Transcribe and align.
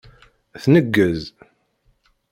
Tneggez. 0.63 1.21